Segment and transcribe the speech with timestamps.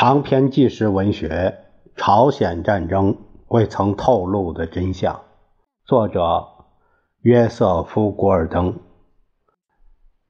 [0.00, 1.58] 长篇纪实文学
[2.00, 5.12] 《朝鲜战争未曾透露的真相》，
[5.84, 6.46] 作者
[7.22, 8.78] 约瑟夫·古尔登，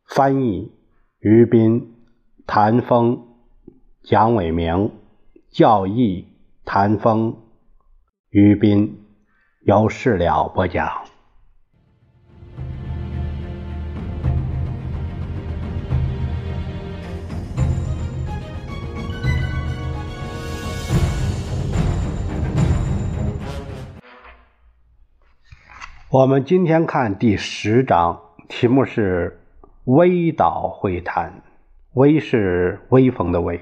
[0.06, 0.72] 翻译
[1.18, 1.98] 于斌、
[2.46, 3.26] 谭峰、
[4.02, 4.90] 蒋伟明，
[5.50, 6.28] 教义
[6.64, 7.36] 谭峰、
[8.30, 9.04] 于斌，
[9.66, 11.07] 由事了播讲。
[26.10, 29.42] 我们今天看第十章，题目是
[29.84, 31.42] “微岛会谈”。
[31.92, 33.60] 微是威风的威。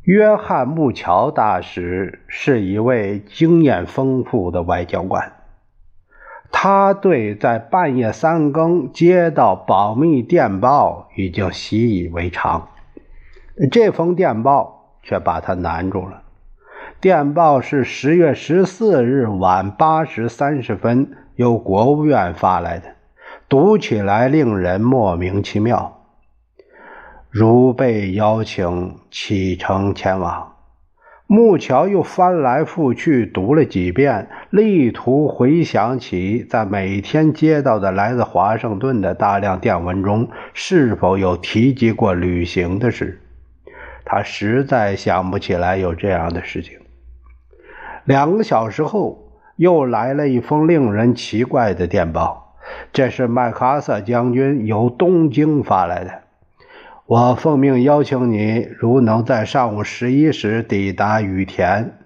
[0.00, 5.34] 约翰·穆桥大使是一位经验丰富的外交官，
[6.50, 12.70] 他对在半夜三更接到保密电报已经习以为常。
[13.70, 16.23] 这封电报却把他难住了。
[17.04, 22.94] 电报是十月十四日晚八时三十分由国务院发来的，
[23.46, 26.00] 读起来令人莫名其妙。
[27.28, 30.54] 如被邀请启程前往，
[31.26, 43.20] 木桥又翻来覆去读了几遍，力图回想起在每天接到的来自华盛顿的大量电文中是否有提及过旅行的事。
[44.06, 46.78] 他实在想不起来有这样的事情。
[48.04, 52.56] 两个小时后，又来了一封令人奇怪的电报。
[52.92, 56.22] 这是麦克阿瑟将军由东京发来的。
[57.06, 61.98] 我奉命邀请你，如能在上午十一时抵达羽田，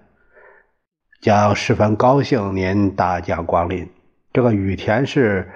[1.21, 3.89] 将十分高兴您大驾光临。
[4.33, 5.49] 这个羽田是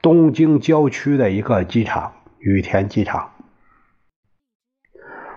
[0.00, 3.30] 东京郊区的一个机场，羽田机场。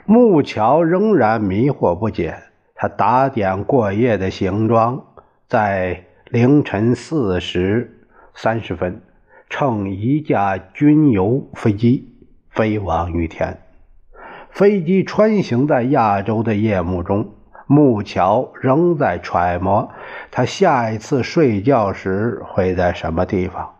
[0.05, 2.37] 木桥仍然迷惑不解。
[2.81, 5.03] 他打点过夜的行装，
[5.47, 9.03] 在凌晨四时三十分，
[9.51, 12.09] 乘一架军邮飞机
[12.49, 13.59] 飞往羽田。
[14.49, 17.35] 飞机穿行在亚洲的夜幕中，
[17.67, 19.91] 木桥仍在揣摩
[20.31, 23.75] 他下一次睡觉时会在什么地方。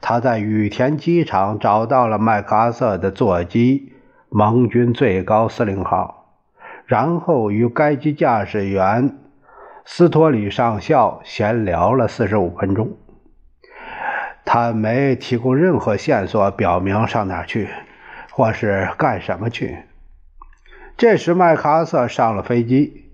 [0.00, 3.92] 他在羽田机场找到了麦克阿瑟的座机——
[4.30, 6.21] 盟军最高司令号。
[6.92, 9.16] 然后与该机驾驶员
[9.86, 12.98] 斯托里上校闲聊了四十五分钟。
[14.44, 17.70] 他没提供任何线索表明上哪去，
[18.30, 19.78] 或是干什么去。
[20.98, 23.10] 这时，麦克阿瑟上了飞机。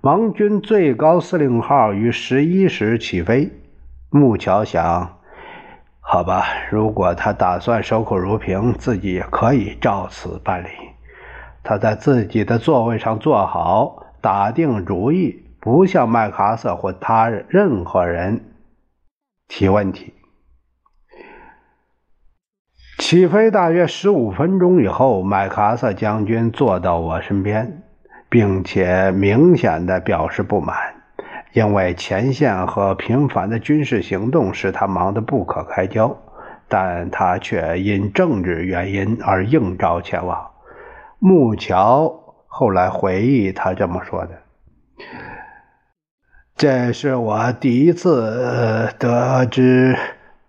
[0.00, 3.50] 盟军最高司令号于十一时起飞。
[4.08, 5.18] 木桥想：
[5.98, 10.68] 好吧，如果他打算守口如瓶，自己也可以照此办理。
[11.68, 18.40] 他在自己的座位上坐好，打定主意，不向麦克阿瑟或他任何人
[19.48, 20.14] 提问题。
[22.98, 27.82] 起飞大约十五分钟以后，麦克阿瑟将军坐到我身边，
[28.28, 30.76] 并且明显的表示不满，
[31.52, 36.16] 因为前线和频繁的军事行动使他忙得不可开交，
[36.68, 40.52] 但他却因政治原因而应召前往。
[41.18, 44.38] 木桥后来回忆，他这么说的
[46.54, 49.96] ：“这是我第一次得知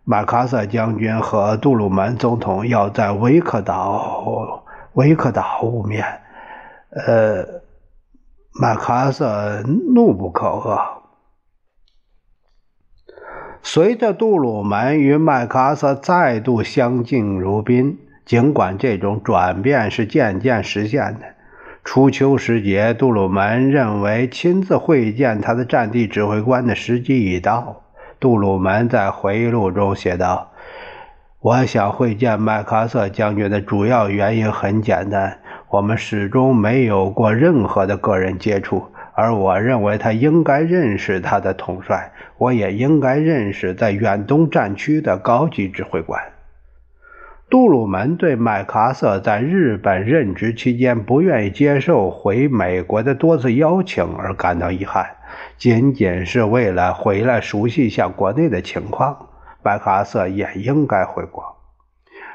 [0.03, 4.63] 马卡瑟将军和杜鲁门总统要在维克岛
[4.93, 6.05] 维克岛晤面。
[6.91, 7.61] 呃，
[8.53, 10.79] 马卡瑟怒不可遏。
[13.63, 21.27] 随着杜鲁门与麦克阿瑟再度相敬如宾。”尽管这种转变是渐渐实现的，
[21.85, 27.83] 初秋时节，杜鲁门认为亲自会见他的战地指挥官的时机已到。
[28.19, 30.51] 杜鲁门在回忆录中写道
[31.39, 35.39] ：“我想会见麦克阿瑟将军的主要原因很简单，
[35.69, 46.21] 我们始终没有过任何的个人接触，而我认为他应该认识他的统帅，我也应该认识在远东战区的高级指挥官。”
[47.49, 55.05] 杜鲁门对麦克阿瑟在日本任职期间不愿意接受回美国的多次邀请而感到遗憾，
[55.55, 59.29] 仅仅是为了回来熟悉一下国内的情况。
[59.63, 61.55] 麦克阿瑟也应该回国。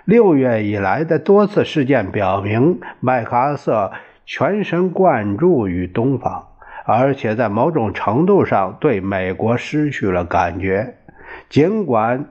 [0.06, 3.92] 六月以来的多次事件表明，麦克阿瑟
[4.24, 6.46] 全神贯注于东方，
[6.86, 10.94] 而且在某种程度上对美国失去了感觉。
[11.50, 12.24] 尽管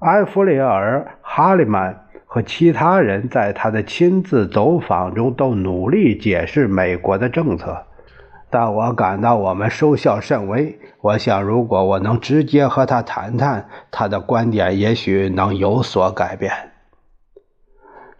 [0.00, 1.98] 埃弗里尔·哈利曼。
[2.32, 7.86] 和其他人在他的亲自走访中都努力解释美国的政策，
[8.48, 10.78] 但我感到我们收效甚微。
[11.00, 16.52] 我想，如果我能直接和他谈谈，他的观点也许能有所改变。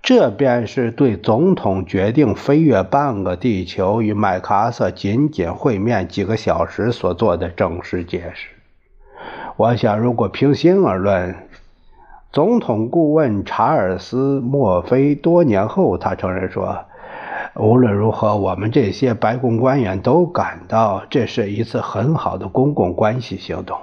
[0.03, 8.49] 这便是对总统决定飞越半个地球与麦克阿瑟仅仅会面几个小时所做的正式解释。
[9.57, 11.37] 我想，如果平心而论，
[12.33, 16.85] 总统顾问查尔斯·墨菲多年后，他承认说
[17.59, 23.77] ：“无论如何，我们这些白宫官员都感到这是一次很好的公共关系行动。”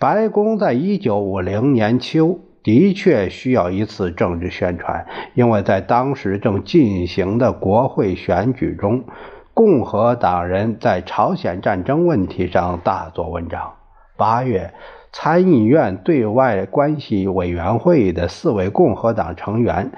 [0.00, 9.04] 白宫在一九五零年秋的确需要一次政治宣传，因为在当时正进行的国会选举中，
[9.52, 13.74] 共和党人在朝鲜战争问题上大做文章。
[14.16, 14.72] 八月。
[15.16, 19.92] 参议院对外关系委员会的四位共和党成员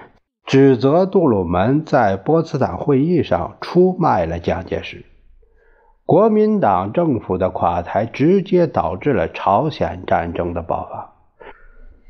[0.44, 5.06] 指责杜鲁门在波茨坦会议上出卖了蒋介石。
[6.04, 11.14] 国民党政府的垮台直接导致了朝鲜战争的爆发，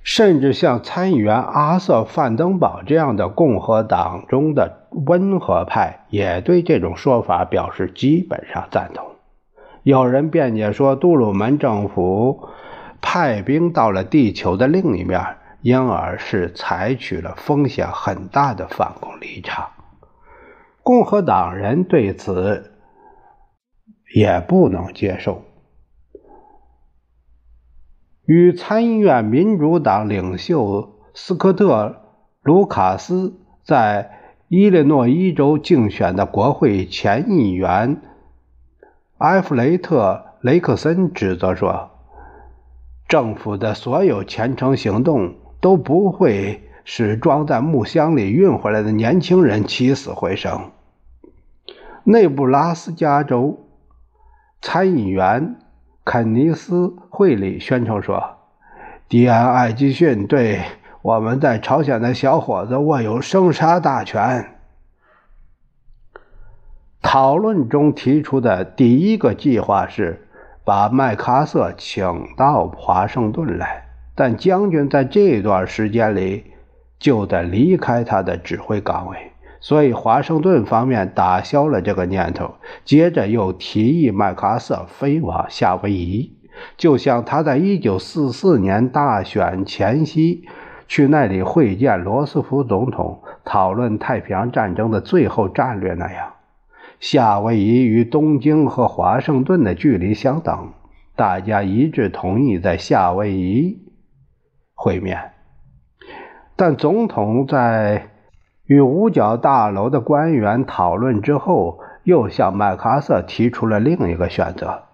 [0.03, 9.07] 甚至像参议员阿瑟·范登堡这样的共和党中的温和派也对这种说法表示基本上赞同。
[9.85, 12.49] 有人辩解说，杜鲁门政府。
[13.01, 19.69] 派兵到了地球的另一面，因而是采取了风险很大的反攻立场。
[20.83, 22.73] 共和党人对此
[24.15, 25.43] 也不能接受。
[28.25, 31.87] 与参议院民主党领袖斯科特·
[32.43, 34.11] 卢卡斯在
[34.49, 38.01] 伊利诺伊州竞选的国会前议员
[39.19, 41.91] 埃弗雷特·雷克森指责说。
[43.09, 50.73] 政府的所有虔诚行动都不会使装在木箱里运回来的年轻人起死回生。
[52.03, 53.65] 内布拉斯加州
[54.61, 55.57] 参议员
[56.05, 58.39] 肯尼斯·惠里宣称说
[59.09, 60.61] ：“迪安·艾基逊对
[61.03, 64.53] 我们在朝鲜的小伙子握有生杀大权。”
[67.03, 70.26] 讨论中提出的第一个计划是。
[70.67, 73.85] 把麦克阿瑟请到华盛顿来，
[74.17, 76.43] 但将军在这段时间里
[76.99, 79.31] 就得离开他的指挥岗位，
[79.61, 82.57] 所以华盛顿方面打消了这个念头。
[82.85, 86.37] 接着又提议麦克阿瑟飞往夏威夷，
[86.77, 90.49] 就像他在1944年大选前夕
[90.89, 96.33] 去那里会见罗斯福总统，讨论太平洋战争的最后战略那样。
[96.99, 100.73] 夏威夷与东京和华盛顿的距离相等，
[101.15, 103.79] 大家一致同意在夏威夷
[104.75, 105.33] 会面。
[106.57, 108.09] 但总统在
[108.65, 114.85] 与五角大楼的官员讨论之后，又向麦克阿瑟提出了另一个选择：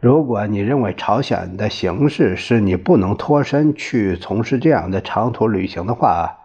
[0.00, 6.36] 如果你认为朝鲜的形势使你不能脱身去从事这样的长途旅行的话，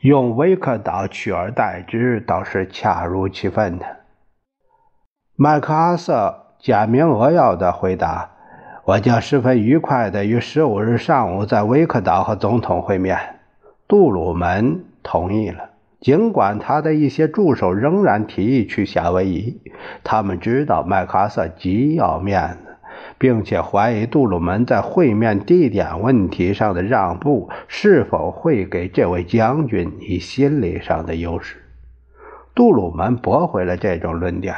[0.00, 3.84] 用威克岛取而代之倒是恰如其分的。
[5.36, 8.30] 麦克阿瑟简明扼要地回答
[8.86, 13.18] ：“我将十分愉快地于十五日上午在威克岛和总统会面。”
[13.88, 15.70] 杜鲁门同意了，
[16.00, 19.60] 尽管他的一些助手仍然提议去夏威夷。
[20.04, 22.76] 他们知道麦克阿瑟极要面子，
[23.18, 31.56] 并且怀疑杜鲁门在会面地点问题上的让步是否会给这位将军以心理上的优势。
[32.54, 34.54] 杜鲁门驳回了这种论点。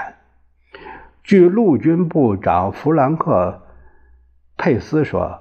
[1.27, 3.63] 据陆军部长弗兰克·
[4.63, 5.41] 佩斯说，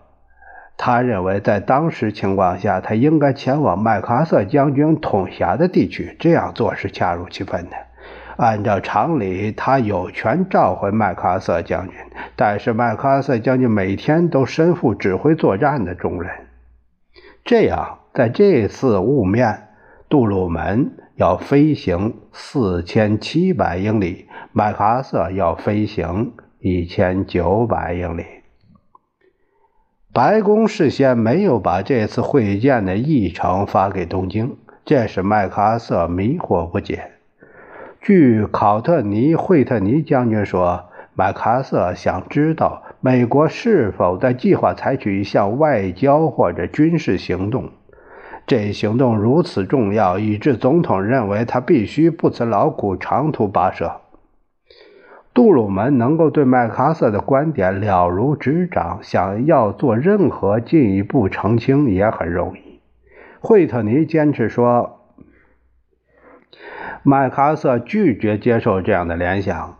[0.77, 6.17] 他认为在当时情况下，他应该前往麦克阿瑟将军统辖的地区。
[6.19, 7.75] 这样做是恰如其分的。
[8.35, 11.95] 按照常理，他有权召回麦克阿瑟将军，
[12.35, 16.31] 但是麦克阿瑟将军每天都身负指挥作战的重任。
[17.43, 19.67] 这样，在这次雾面，
[20.09, 24.24] 杜鲁门要飞行四千七百英里。
[24.57, 28.23] 麦克阿瑟要飞行一千九百英里。
[30.13, 37.11] 白宫事先没有把这次会见的议程发给东京，这使麦克阿瑟迷惑不解。
[37.99, 40.85] 据考特尼·惠特尼将军说，
[41.15, 47.71] 麦克阿瑟想知道美国是否在计划采取一项外交或者军事行动。
[48.47, 53.99] 这一行动如此重要，以致总统认为他必须不辞劳苦长途跋涉。
[55.35, 62.79] 杜鲁门能够对麦克阿瑟的观点了如指掌，想要做任何进一步澄清也很容易。
[63.41, 65.01] 惠特尼坚持说，
[67.03, 69.75] 麦克阿瑟拒绝接受这样的联想。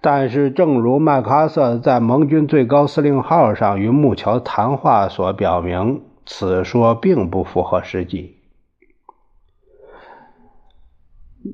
[0.00, 8.37] 但是，正如麦克阿瑟在盟军最高司令号上与木桥谈话所表明，此说并不符合实际。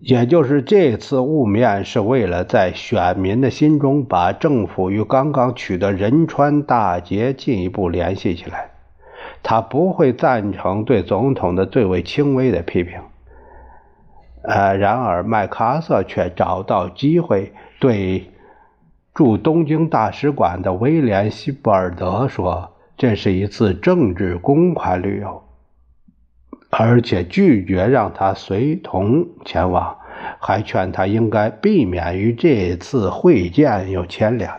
[0.02, 8.70] 也就是这次雾面是为了在选民的心中把政府与刚刚取得仁川大捷进一步联系起来。
[9.42, 12.98] 他不会赞成对总统的最为轻微的批评。
[14.42, 18.30] 呃，然而麦克阿瑟却找到机会对
[19.14, 25.42] 驻东京大使馆的威廉·希伯尔德说：“这是一次政治公款旅游。”
[26.76, 29.96] 而且拒绝让他随同前往，
[30.40, 34.50] 还劝他应该避免与这次会见有牵连。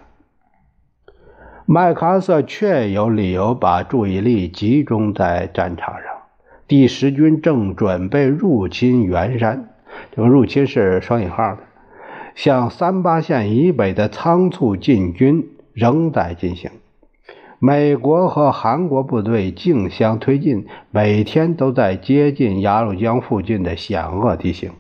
[1.66, 6.04] 麦克阿瑟确有理由把注意力集中在战场上。
[6.68, 9.70] 第十军正准备入侵元山，
[10.16, 11.64] 这个入侵是双引号的，
[12.34, 16.72] 向三八线以北的仓促进军仍在进行。
[17.60, 24.72] 美国和韩国部队竞相推进，每天都在接近鸭绿江附近的险恶地形。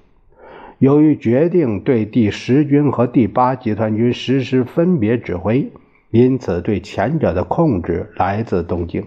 [0.77, 5.71] 由于决定对第十军和第八集团军实施分别指挥，
[6.11, 9.05] 因此对前者的控制来自东京。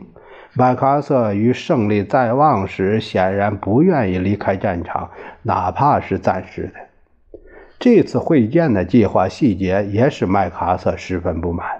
[0.54, 5.10] 麦克阿瑟于胜利在望时显然不愿意离开战场，
[5.42, 7.38] 哪怕是暂时的。
[7.78, 11.77] 这次会见的计划细节也使麦克阿瑟十分不满。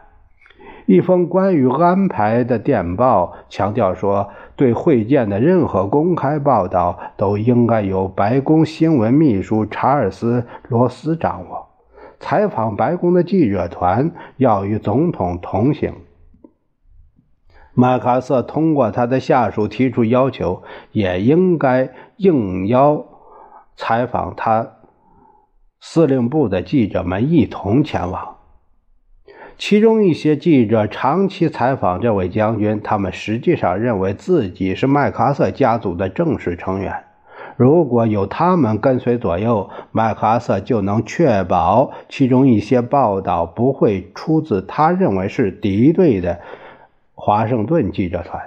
[0.89, 11.69] 一封关于安排的电报强调说，对会见的任何公开报道都应该由白宫新闻秘书查尔斯·罗斯掌握。
[12.19, 15.93] 采访白宫的记者团要与总统同行。
[17.75, 23.05] 麦克阿瑟通过他的下属提出要求，也应该应邀
[23.77, 24.67] 采访他
[25.81, 28.38] 司令部的记者们一同前往。
[29.59, 37.03] 其中一些记者长期采访这位将军，他们实际上认为自己是麦克阿瑟家族的正式成员。
[37.57, 46.39] 如果有他们跟随左右，麦克阿瑟就能确保其中一些报道不会出自他认为是敌对的
[47.17, 48.41] 华盛顿记者团。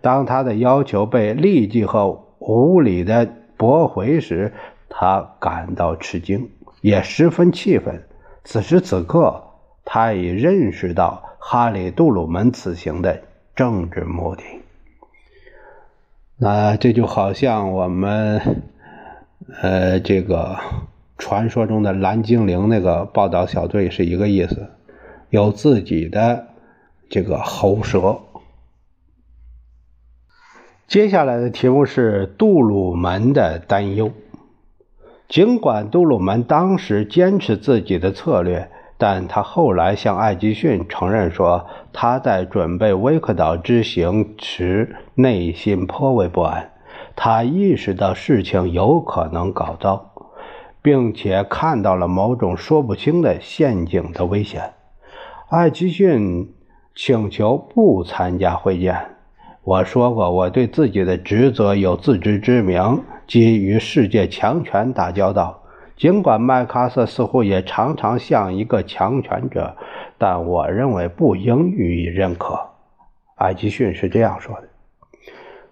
[0.00, 4.52] 当他的要求被立即和无理的驳回时，
[4.88, 8.02] 他感到吃惊，也十分气愤。
[8.42, 9.44] 此时此刻。
[9.88, 13.22] 他已认识到哈里·杜鲁门此行的
[13.54, 14.42] 政治目的。
[16.36, 18.64] 那这就好像我们，
[19.62, 20.58] 呃，这个
[21.16, 24.70] 传说中的蓝精灵那个报道小队是一个意思，
[25.30, 26.48] 有自己的
[27.08, 28.18] 这个喉舌。
[30.88, 34.10] 接下来的题目是杜鲁门的担忧。
[35.28, 38.68] 尽管杜鲁门当时坚持自己的策略。
[38.98, 46.70] 但他后来向艾吉逊承认说，他在准备威克岛之行时内心颇为不安，
[47.14, 50.12] 他意识到事情有可能搞糟，
[50.80, 54.72] 并且看到了某种说不清的陷阱的危险。
[55.50, 56.54] 艾吉逊
[56.94, 58.96] 请求不参加会见。
[59.62, 65.60] 我说过，我对自己的职责有自知之明，即与世界强权打交道。
[65.96, 69.74] 尽管麦克阿瑟似乎也常常像一个强权者，
[70.18, 72.58] 但我认为不应予以认可。
[73.36, 74.68] 艾吉逊是这样说的。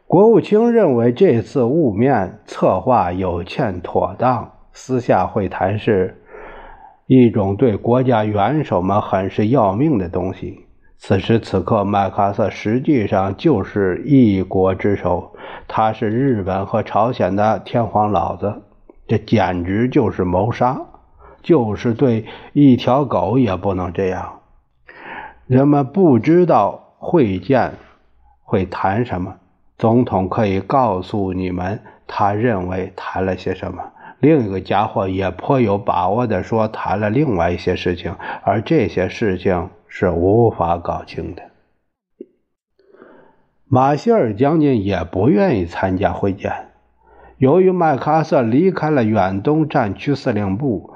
[0.07, 6.23] 国务卿认为这次雾面策划有欠妥当，私下会谈是
[7.07, 10.64] 一种对国家元首们很是要命的东西。
[10.97, 15.35] 此时此刻，麦克阿瑟实际上就是一国之首，
[15.69, 18.62] 他是日本和朝鲜的天皇老子。
[19.06, 20.80] 这简直就是谋杀，
[21.42, 24.40] 就是对一条狗也不能这样。
[25.46, 27.75] 人们不知道会见
[28.42, 29.37] 会谈什么，
[29.76, 33.92] 总统可以告诉你们他认为谈了些什么。
[34.20, 41.42] 另一个家伙也颇有把握的说谈了另外一些事情，而这些事情是无法搞清的。
[43.68, 46.63] 马歇尔将军也不愿意参加会见。
[47.44, 50.94] 由于麦克阿瑟离开了远东战区司令部，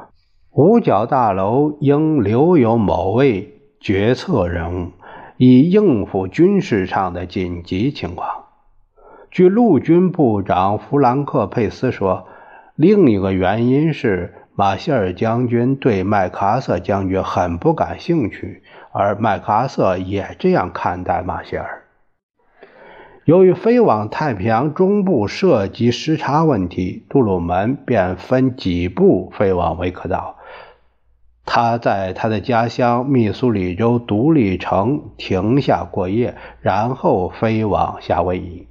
[0.50, 4.92] 五角大楼应留有某位决策人物，
[5.36, 8.46] 以应付军事上的紧急情况。
[9.30, 12.26] 据陆军部长弗兰克·佩斯说，
[12.76, 21.82] 另一个原因是马歇尔将军对麦克阿瑟将军很不感兴趣，而麦克阿瑟也这样看待马歇尔。
[23.28, 30.36] 由于飞往太平洋中部涉及时差问题，杜鲁门便分几步飞往维克岛。
[31.44, 38.66] 他在他的家乡密苏里州独立城停下过夜，然后飞往夏威夷。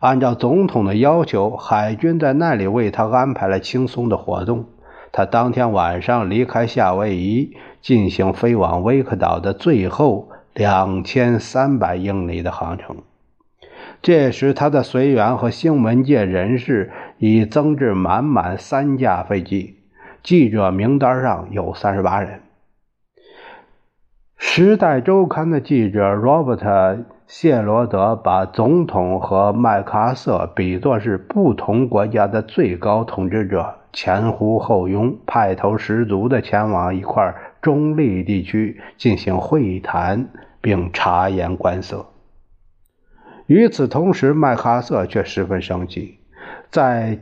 [0.00, 4.64] 按照总统的要求，海军在那里为他安排了轻松的活动。
[5.12, 12.96] 他当天晚上离开夏威夷，进行飞往威克岛的最后两千三百英里的航程。
[14.00, 19.76] 这时，他的随员和新闻界人士已增至满满三架飞机。
[20.22, 22.40] 记者名单上有三十八人。
[24.36, 40.28] 《时代周刊》的记者 Robert 谢罗德把总统和麦克阿瑟比作是不同国家的最高统治者，前呼后拥、派头十足地前往一块中立地区进行会谈
[40.60, 42.06] 并察言观色。
[43.48, 46.20] 与此同时，麦克阿瑟却十分生气，
[46.70, 47.18] 在。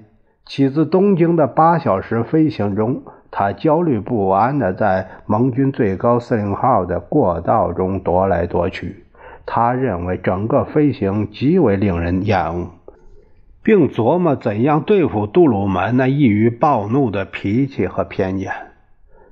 [0.48, 3.02] 起自东京的八小时飞行中，
[3.32, 9.06] 他焦虑不安地在盟军最高司令号的过道中踱来踱去。
[9.44, 12.70] 他认为整个飞行极为令人厌恶，
[13.64, 18.52] 并琢磨怎样对付杜鲁门那易于暴怒的脾气和偏见。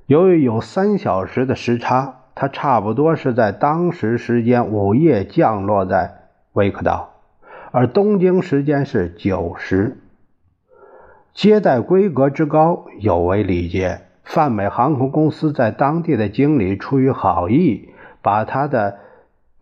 [0.07, 6.24] 由于有三小时的时差，他差不多是在当时时间午夜降落在
[6.55, 7.15] 维克道，
[7.71, 9.97] 而东京时间是九时。
[11.33, 14.01] 接待规格之高有违礼节。
[14.23, 17.89] 泛美航空公司在当地的经理出于好意，
[18.23, 18.97] 把他的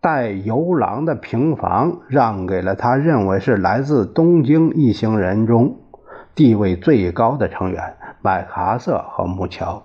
[0.00, 5.76] 带游廊的平房让给了他认为是来自东京一行人中
[6.34, 9.82] 地位最高的成员麦克阿瑟和木桥。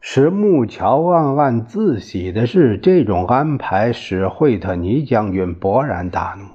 [0.00, 6.46] 使木桥暗暗自喜的是，这种安排使惠特尼将军勃然大怒。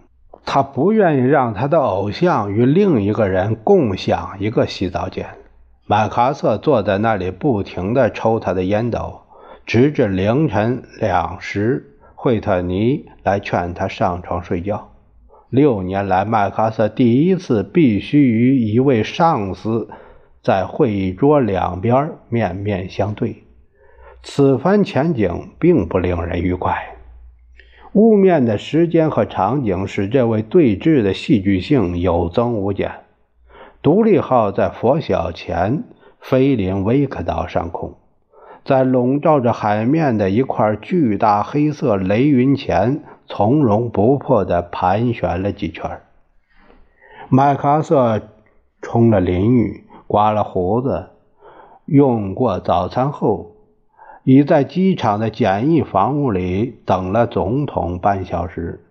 [0.49, 5.27] 他不愿意让他的偶像与另一个人共享一个洗澡间。
[5.85, 9.23] 麦克阿瑟坐在那里，不停地抽他的烟斗，
[9.65, 14.89] 直至凌晨两时，惠特尼来劝他上床睡觉。
[15.49, 19.89] 六年来，麦克阿瑟第一次必须与一位上司
[20.41, 23.43] 在会议桌两边面面相对，
[24.23, 26.96] 此番前景并不令人愉快。
[27.93, 32.91] 屋面的时间和场景使这位对峙的戏剧性有增无减。
[33.81, 35.83] 独立号在拂晓前
[36.19, 37.95] 飞临威克岛上空，
[38.65, 46.01] 在笼罩着海面的一块巨大黑色雷云前从容不迫地盘旋了几圈。
[47.29, 48.21] 麦克阿瑟
[48.81, 51.07] 冲了淋浴，刮了胡子，
[51.85, 53.56] 用过早餐后。
[54.29, 58.81] 已在机场的简易房屋里等了总统半小时。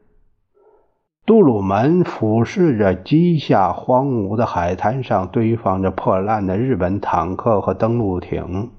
[1.26, 8.70] 杜鲁门俯视着机下荒芜的海滩上堆放着破烂的日本坦克和登陆艇，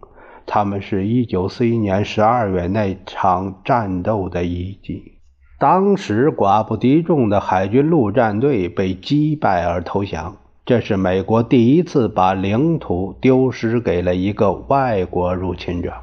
[0.47, 5.19] 他们是一九四一年十二月那场战斗的遗迹。
[5.59, 15.93] 当时寡不敌众的海军陆战队被击败而投降，这是美国第一次把领土丢失给了一个外国入侵者。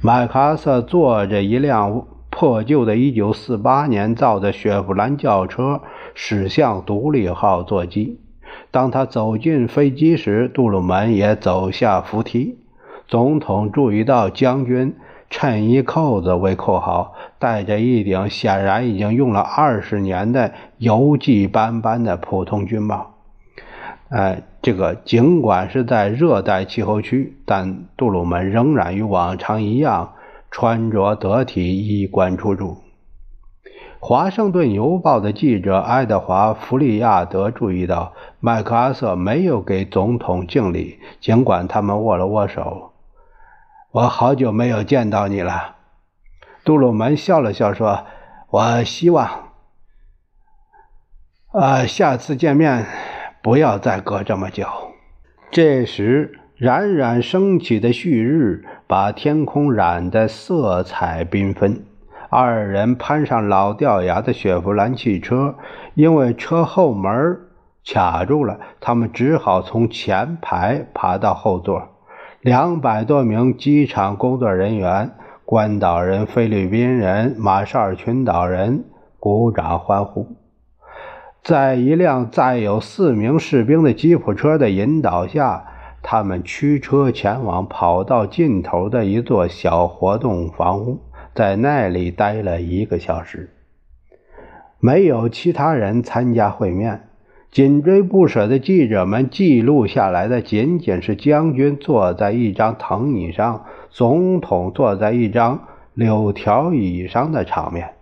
[0.00, 5.80] 麦克阿瑟坐着一辆破旧的1948年造的雪佛兰轿车
[6.14, 8.20] 驶向独立号座机。
[8.70, 12.60] 当他走进飞机时，杜鲁门也走下扶梯。
[13.08, 14.94] 总统注意到将军
[15.30, 23.14] 衬衣扣子未扣好，戴着一顶显然已经用了二十年的油迹斑斑的普通军帽。
[24.10, 30.14] 哎，这个尽管是在热带气候区，但杜鲁门仍然与往常一样
[30.50, 32.78] 穿着得体、衣冠楚楚。
[34.00, 42.92] 华盛顿邮报的记者爱德华·弗利亚德注意到，麦克阿瑟没有给总统敬礼，尽管他们握了握手。
[43.90, 45.76] 我好久没有见到你了，
[46.64, 48.06] 杜鲁门笑了笑说
[48.50, 49.50] ：“我希望，
[51.52, 52.86] 呃，下次见面。”
[53.42, 54.66] 不要再隔这么久。
[55.50, 61.84] 这时，冉冉升起的旭日把天空染得色彩缤纷。
[62.30, 65.54] 二人攀上老掉牙的雪佛兰汽车，
[65.94, 67.38] 因为车后门
[67.86, 71.88] 卡住了，他们只好从前排爬到后座。
[72.42, 75.12] 两百多名机场工作人员、
[75.44, 78.84] 关岛人、菲律宾人、马绍尔群岛人
[79.18, 80.37] 鼓掌欢呼。
[81.42, 85.64] 在一辆载有四名士兵的吉普车的引导下，
[86.02, 91.00] 他们驱车前往跑道尽头的一座小活动房屋，
[91.34, 93.50] 在那里待了一个小时。
[94.80, 97.04] 没有其他人参加会面。
[97.50, 105.60] 紧追不舍的记者们记录下来的仅仅是将军坐在一张藤椅上，总统坐在一张
[105.94, 107.94] 柳条椅上的场面。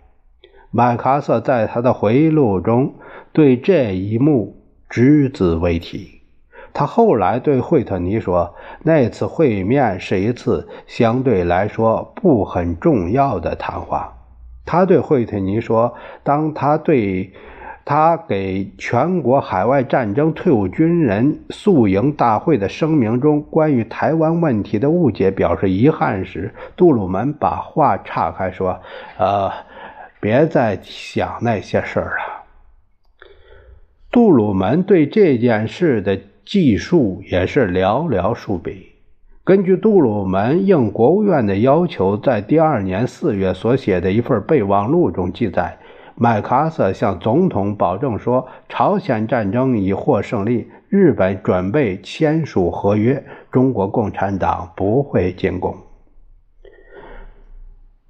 [0.71, 2.93] 麦克阿瑟在他的回忆录中
[3.31, 4.55] 对这一幕
[4.89, 6.21] 只字未提。
[6.73, 8.53] 他后来对惠特尼说
[8.83, 14.13] ：“那次会面是一次相对来说不很重要的谈话。”
[14.65, 17.31] 他对惠特尼说：“当他对……”
[17.89, 28.77] 他给全国海外战争退伍军人宿营大会的声明中关于台湾问题的误解表示遗憾时，杜鲁门把话岔开说
[29.17, 29.49] ：“呃，
[30.19, 32.43] 别再想那些事儿了。”
[34.11, 38.93] 杜鲁门对这件事的记述也是寥寥数笔。
[39.43, 45.77] 根据杜鲁门应国务院的要求，在第二年四月所写的一份备忘录中记载。
[46.15, 55.75] 麦克阿瑟向总统保证说：“朝鲜战争已获胜利，日本准备签署合约，中国共产党不会进攻。”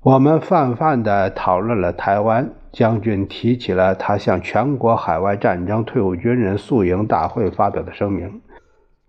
[0.02, 2.52] 我们泛泛地讨论了台湾。
[2.74, 8.42] 将军提起了他向全国海外战争退伍军人宿营大会发表的声明。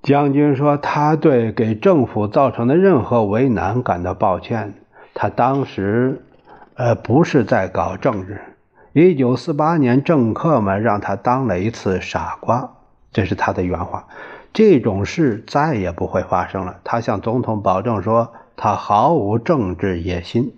[0.01, 4.72] 将军说：“他对给政府造成的任何为难感到抱歉。
[5.12, 6.22] 他当时，
[6.77, 8.40] 呃，不是在搞政治。”
[8.94, 12.70] 一九四八年，政客们让他当了一次傻瓜，
[13.12, 14.07] 这是他的原话。
[14.55, 16.77] 这种事再也不会发生了。
[16.85, 20.55] 他向总统保证说，他毫无政治野心。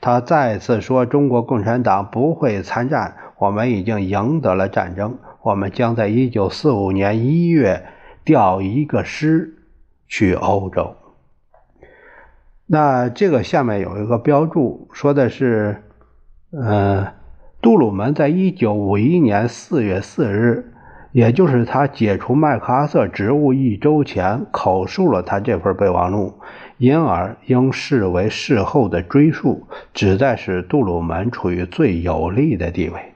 [0.00, 5.18] 他再次说，中国共产党不会参战，我们已经赢得了战争。
[5.42, 7.86] 我们将在一九四五年一月
[8.24, 9.54] 调一个师
[10.08, 10.96] 去欧洲。
[12.66, 15.82] 那这个下面有一个标注，说的是，
[16.52, 17.06] 嗯。
[17.62, 20.72] 杜鲁门在一九五一年四月四日，
[21.10, 26.34] 也就是他解除麦克阿瑟职务一周前，口述了他这份备忘录，
[26.78, 33.14] 因而应视为事后的追述，旨在使杜鲁门处于最有利的地位。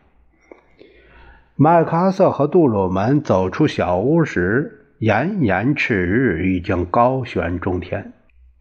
[1.56, 8.14] 麦克阿瑟和杜鲁门走出小屋时，炎炎赤日已经高悬中天。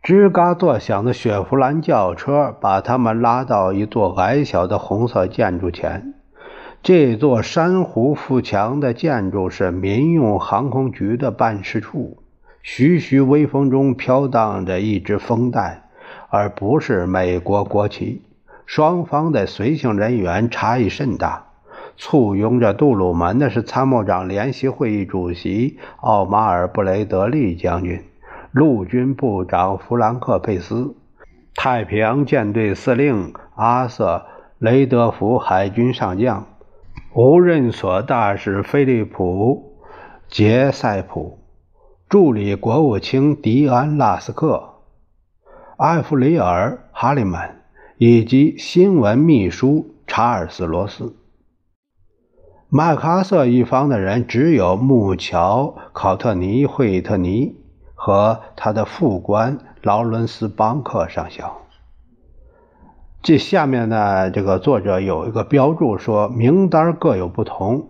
[0.04, 6.14] 吱嘎作响的雪佛兰轿车把他们拉到一座矮小的红色建筑前。
[6.82, 12.24] 这座珊瑚富墙的建筑是民用航空局的办事处。
[12.72, 15.90] 徐徐微风中飘荡着一只风带，
[16.30, 18.22] 而不是美国国旗。
[18.68, 21.48] 双方的随行人员差异甚大。
[21.98, 28.04] 簇拥着杜鲁门的是参谋长联席会议主席奥马尔·布雷德利将军。
[28.52, 30.96] 陆军部长弗兰克·佩斯，
[31.56, 34.28] 太平洋舰队司令阿瑟·
[34.60, 36.46] 雷德福，海军上将，
[37.16, 39.74] 无任所大使菲利普·
[40.34, 41.39] 杰塞普，
[42.10, 44.82] 助理国务卿迪安·拉斯克，
[45.78, 47.52] 埃弗里尔·哈利曼，
[48.00, 51.16] 以及新闻秘书查尔斯·罗斯。
[52.68, 57.56] 麦克阿瑟一方的人只有穆乔·考特尼·惠特尼。
[58.02, 61.58] 和他的副官劳伦斯·邦克上校。
[63.22, 67.90] 这下面呢，这个作者有一个标注说，名单各有不同。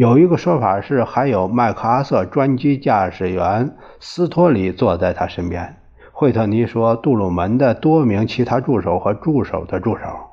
[0.00, 5.76] 有一个说法是，还有麦克阿瑟专机驾驶员斯托里坐在他身边。
[6.10, 10.30] 惠特尼说，杜鲁门的多名其他助手和助手的助手。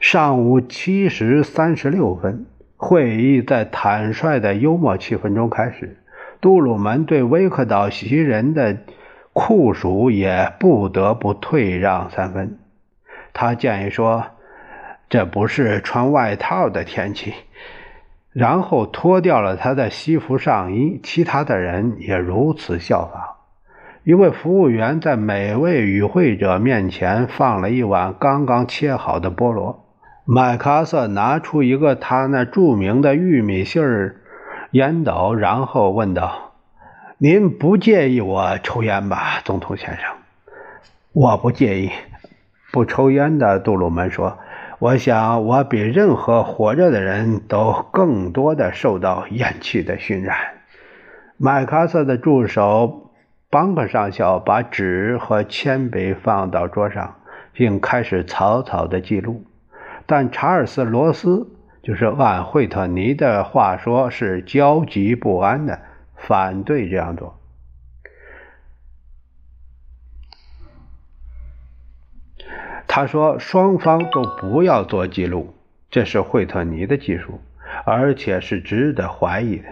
[0.00, 5.98] 上午七时三十六分，会议在坦率的幽默气氛中开始。
[6.40, 8.78] 杜鲁门对威克岛袭人的
[9.32, 12.58] 酷暑也不得不退让三分。
[13.32, 14.24] 他建议说
[15.10, 17.34] ：“这不是穿外套的天气。”
[18.32, 21.00] 然后脱掉了他的西服上衣。
[21.02, 23.36] 其他的人也如此效仿。
[24.04, 29.84] 一位服务员在每位与会者面前放了一碗刚刚切好的菠萝。
[30.24, 34.16] 麦克阿瑟拿出一个他那著名的玉米芯儿。
[34.70, 36.52] 烟斗，然后问道
[37.18, 40.04] ：“您不介意我抽烟吧，总统先生
[41.12, 41.90] ？”“我不介意。”
[42.72, 44.38] 不抽烟的杜鲁门说
[44.80, 50.38] ：“我想我比任何活着的人都更多的受到烟气的熏染。”
[51.36, 53.12] 麦克阿瑟的助手
[53.50, 57.16] 邦克上校把纸和铅笔放到桌上，
[57.52, 59.44] 并开始草草的记录，
[60.06, 61.46] 但查尔斯·罗斯。
[61.82, 65.78] 就是按惠特尼的话说，是焦急不安的，
[66.14, 67.39] 反对这样做。
[72.92, 75.54] 他说：“双方都不要做记录，
[75.92, 77.38] 这是惠特尼的技术，
[77.84, 79.62] 而且是值得怀疑的。”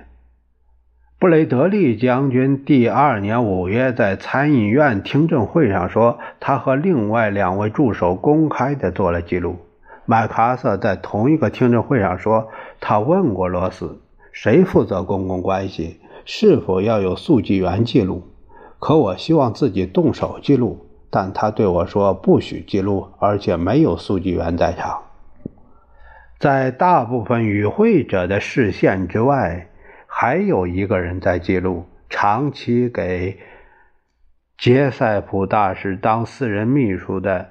[1.19, 9.57] 布雷德利将军第二年五月在参议院听证会上说，他和另外两位助手公开的做了记录。
[10.07, 12.47] 麦克阿瑟在同一个听证会上说，
[12.79, 13.99] 他问过罗斯，
[14.31, 18.23] 谁负责公共关系，是否要有速记员记录。
[18.79, 25.03] 可我希望自己动手记录，但他对我说不许记录，而且没有速记员在场。
[26.39, 29.67] 在大部分与会者的视线之外。
[30.11, 33.39] 还有一个人在记录，长期给
[34.57, 37.51] 杰塞普大使当私人秘书的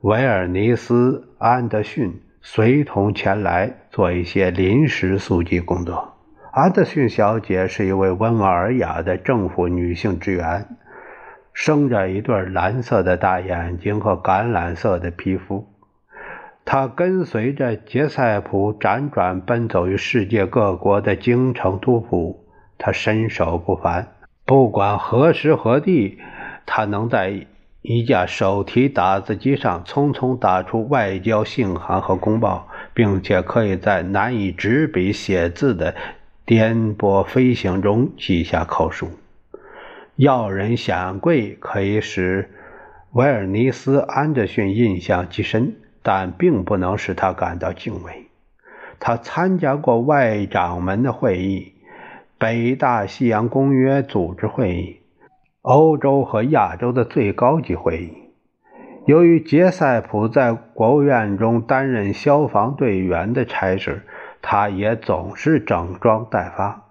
[0.00, 6.16] 维尔尼斯·安德逊随同前来做一些临时速记工作。
[6.52, 10.66] 安德逊小姐是一位温文尔雅的政府女性职员，
[11.60, 15.66] 生着一对蓝色的大眼睛和橄榄色的皮肤。
[16.64, 22.46] 他跟随着杰塞普辗转奔走于世界各国的京城督府，
[22.78, 24.06] 他身手不凡。
[24.46, 26.18] 不管何时何地，
[26.64, 27.48] 他能在
[27.82, 35.96] 一架手提打字机上匆匆打出外交信函和公报，并且可以在难以执笔写字的
[36.46, 39.08] 颠簸飞行中记下口述。
[40.18, 42.50] 要人显贵可以使
[43.12, 45.76] 维尔尼斯·安德逊印象极深。
[46.00, 48.28] 但并不能使他感到敬畏。
[48.98, 51.74] 他参加过外长们的会议、
[52.38, 55.00] 北大西洋公约组织会议、
[55.60, 58.12] 欧洲和亚洲的最高级会议。
[59.04, 64.06] 由于杰塞普在国务院中担任消防队员的差事，
[64.40, 66.84] 他也总是整装待发。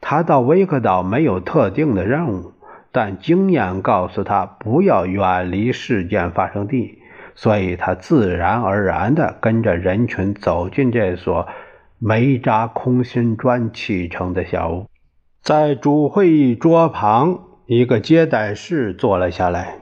[0.00, 2.53] 他到威克岛没有特定的任务，
[2.94, 7.00] 但经验告诉他不要远离事件发生地。
[7.34, 11.48] 所以他自然而然地跟着人群走进这所
[11.98, 14.86] 煤渣空心砖砌成的小屋，
[15.42, 19.78] 在主会议桌旁一个接待室坐了下来。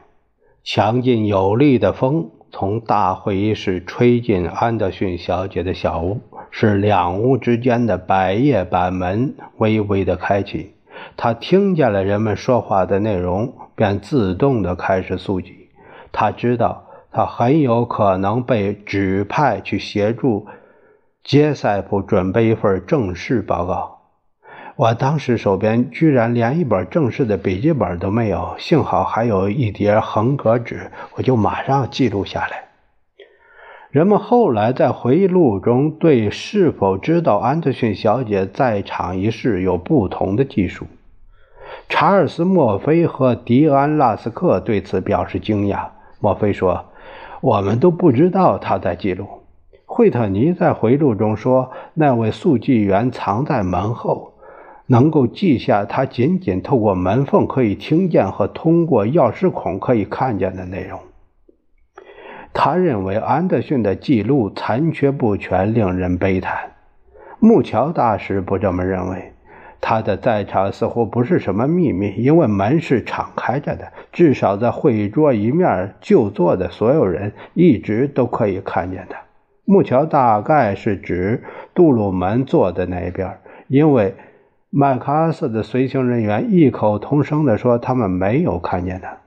[0.65, 6.21] 强劲有力的风从大会议室吹进安德逊小姐的小屋，
[6.51, 10.73] 使两屋之间的百叶板门微微的开启。
[11.17, 15.69] 他听见了人们说话的内容，便自动地开始速记。
[16.13, 16.85] 他知道。
[17.15, 20.47] 他很有可能被指派去协助
[21.23, 23.99] 杰塞普准备一份正式报告。
[24.77, 32.72] 我当时手边居然连一本正式的笔记本都没有，幸好还有一叠横格纸，我就马上记录下来。
[33.93, 40.87] 人们后来在回忆录中对是否知道安德逊小姐在场一事有不同的记述。
[41.91, 45.89] 查尔斯·墨菲和迪安·拉斯克对此表示惊讶。
[46.19, 46.87] 墨菲说。
[47.43, 49.27] 我们都不知道他在记录。
[49.85, 54.35] 惠特尼在回忆录中说，那位速记员藏在门后，
[54.87, 61.01] 能够记下他仅仅透过门缝可以听见和通过钥匙孔可以看见的内容。
[62.53, 66.73] 他认为安德逊的记录残缺不全，令人悲叹。
[67.39, 69.33] 木桥大使不这么认为。
[69.85, 79.19] 他的在场似乎不是什么秘密，因为门是敞开着的，至少在会议桌一面就坐的所有人一直都可以看见他。
[79.65, 81.43] 木桥大概是指
[81.75, 84.15] 杜鲁门坐的那一边，因为
[84.71, 89.19] 麦克阿瑟的随行人员异口同声地说他们没有看见他。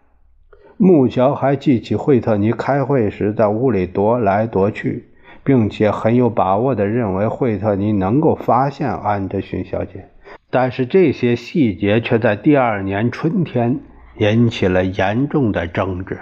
[0.78, 5.06] 木桥还记起惠特尼开会时在屋里踱来踱去，
[5.44, 10.10] 并且很有把握地认为惠特尼能够发现安德逊小姐。
[10.50, 13.80] 但是这些细节却在第二年春天
[14.18, 16.20] 引起了严重的争执。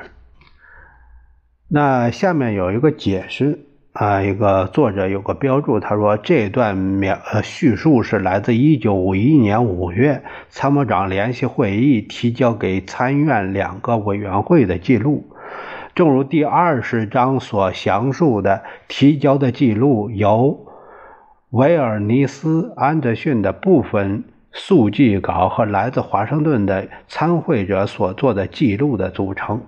[1.68, 15.28] 那下面有一个解释啊，一个作者有个标注，他说这段描呃叙述是来自一九五一年五月参谋长联席会议提交给参院两个委员会的记录。
[15.94, 20.66] 正如第二十章所详述的，提交的记录由。
[21.52, 29.62] 维尔尼斯·安德逊的部分速记稿和来自华盛顿的参会者所做的记录的组成。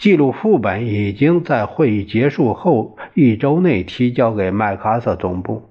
[0.00, 5.68] 记录副本已经在会议结束后一周内提交给麦克阿瑟总部。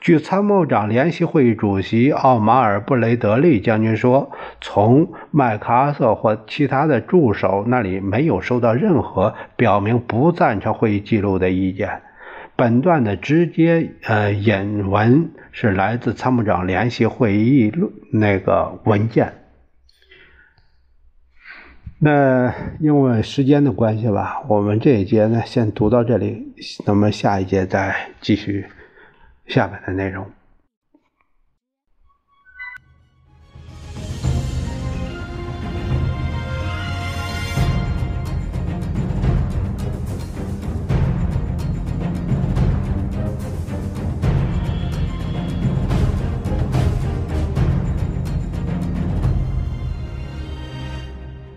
[0.00, 12.02] 据参谋长联席会议主席奥马尔·布雷德利将军说，从麦克阿瑟或其他的助手那里没有收到任何表明不赞成会议记录的意见。
[12.54, 17.72] 本段的直接呃引文是来自参谋长联席会议
[18.12, 19.32] 那个文件。
[21.98, 26.52] 那因为时间的关系吧，我们这一节呢先读到这里，
[26.84, 28.66] 那么下一节再继续
[29.46, 30.26] 下面的内容。